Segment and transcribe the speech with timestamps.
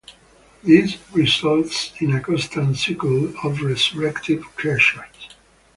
[0.63, 5.05] This results in a constant cycle of resurrected creatures.